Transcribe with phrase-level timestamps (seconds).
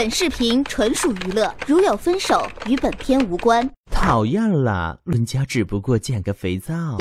[0.00, 3.70] 本视频纯属娱乐，如有分手，与本片无关。
[3.90, 6.96] 讨厌了，伦家只不过捡个肥皂。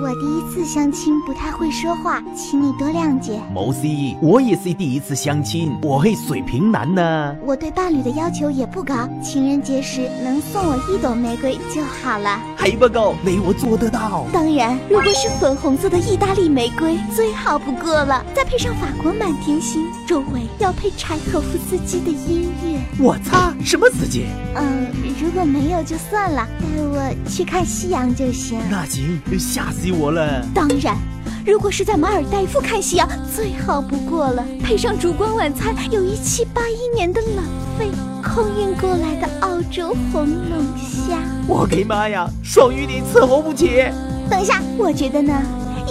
[0.00, 3.38] 我第一次相亲不太会说话，请你多谅解。
[3.52, 7.36] 某 C，，我也是第一次相亲，我是水瓶男呢。
[7.44, 12.40] 我对伴侣的要求也不高，情人节时能送我一朵玫瑰就好了。
[12.56, 14.26] 还不够，没我做得到。
[14.32, 18.24] 当然，如果是粉红色的意大利玫瑰，最好不过了。
[18.34, 22.80] 再配上法国满天星，周围要配柴可夫斯基的音乐。
[22.98, 24.24] 我擦，什么司机？
[24.54, 24.86] 嗯，
[25.20, 28.58] 如果没有就算了，带我去看夕阳就行。
[28.70, 30.46] 那行，吓死我了。
[30.54, 30.96] 当然，
[31.44, 34.44] 如果是在马尔代夫看夕阳，最好不过了。
[34.62, 37.44] 配上烛光晚餐，有一七八一年的冷
[37.76, 37.90] 费
[38.22, 41.18] 空运过来的澳洲红龙虾。
[41.48, 43.84] 我的妈呀，双鱼你伺候不起。
[44.30, 45.42] 等一下，我觉得呢，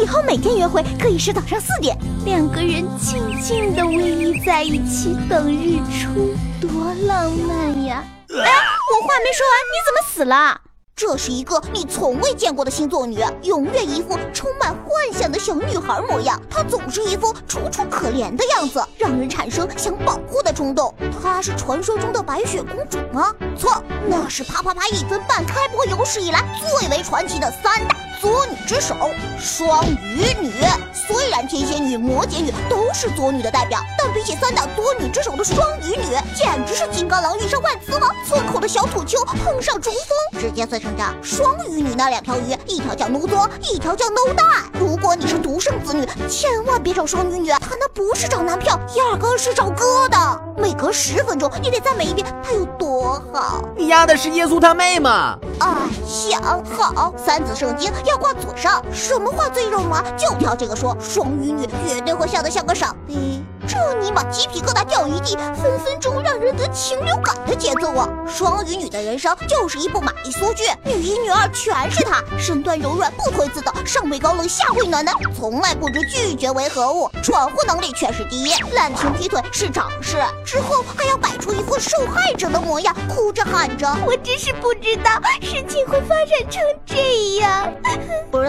[0.01, 8.01] 以后每天约会可以是早上四点，两个人静静的偎依在一起等日出，多浪漫呀！
[8.29, 10.61] 哎，我话没说完，你怎么死了？
[10.95, 16.39] 这是一个你从未见过的星座女，永远一副充满幻想的小女孩模样。
[16.49, 20.93] 她总是一副楚楚可怜的样子，让人产生想保护的冲动。
[21.21, 23.33] 她是传说中的白雪公主吗？
[23.57, 28.95] 错，那是啪啪啪一分半开播有史以来最为传奇的三大作女之首——
[29.39, 30.51] 双鱼女。
[30.93, 31.20] 所
[31.51, 39.93] 天蝎女、摩羯女都是作女的代表，但比起三大作女之首的双鱼女，简直是金刚狼遇上万磁王，村口的小土丘碰上中
[40.31, 41.13] 风，直接碎成渣。
[41.21, 44.47] 双鱼女那两条鱼，一条叫奴作，一条叫 no 蛋。
[44.79, 50.41] 如果你是独生子女，千万别找双鱼女，她那不是找男票，压根是找哥的。
[50.57, 53.61] 每隔十分钟，你得赞美一遍她有多好。
[53.75, 55.37] 你丫的是耶稣他妹吗？
[55.61, 60.97] 啊，想好，三字圣经要挂嘴上，什么话最肉麻就挑这个说。
[60.99, 68.05] 双鱼女绝对会笑得像个傻逼，这尼玛鸡皮疙瘩掉一地，分分钟让人得禽流感的节奏啊！
[68.27, 87.40] 双鱼女的人生就是一部玛丽苏剧，女一女二全是她，身段柔软不推自的，上会高冷下会暖男，从来不知拒绝为何物，闯祸能力却是第一，滥情劈腿是常事，之后还要摆出一副受害者的模样，哭着喊着，我真是不知道事情会发展成这样。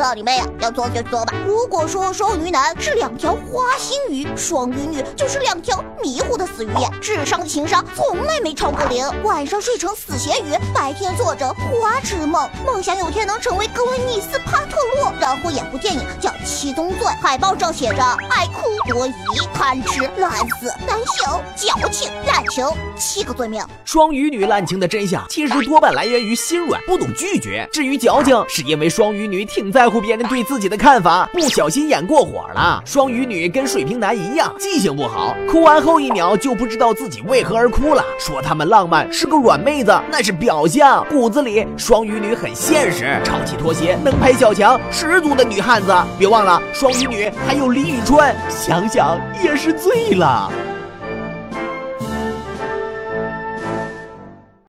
[0.02, 0.46] 道你妹啊！
[0.60, 1.32] 要做就做吧。
[1.46, 6.70] 如果说双鱼男是两条花心鱼，双鱼女就是两条迷糊的死鱼，
[7.00, 9.06] 智商情商从来没超过零。
[9.22, 19.12] 晚上睡成死咸鱼，白天做着花痴梦，梦想有天能成为格温尼斯帕特洛，然后演部电影叫《七宗罪》，海报上写着爱哭、多疑、
[19.54, 22.66] 贪吃、懒死、胆小、矫情、滥情
[22.98, 23.64] 七个罪名。
[23.84, 27.68] 双鱼女滥情的真相其实多半来源于心软，不懂拒绝。
[27.72, 32.82] 至于矫情，是因为双鱼女挺在别人对自己的看法，不小心演过火了。
[32.84, 38.04] 双鱼女跟水瓶男一样，记性不好，哭完后一秒就不知道自己为何而哭了。
[38.18, 45.94] 说他们浪漫是个软妹子，那是表象，骨子里双鱼女很现实，抄起拖鞋能拍小强，十足的女汉子。
[46.18, 50.50] 别忘了，双鱼女还有李宇春，想想也是醉了。